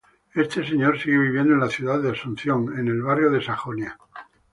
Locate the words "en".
1.53-1.59, 2.75-2.87